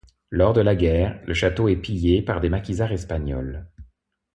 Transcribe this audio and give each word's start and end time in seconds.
Lors 0.31 0.53
de 0.53 0.61
la 0.61 0.73
guerre, 0.75 1.21
le 1.27 1.35
château 1.35 1.67
est 1.69 1.75
pillé 1.75 2.23
par 2.23 2.41
des 2.41 2.49
maquisards 2.49 2.91
espagnols. 2.91 3.67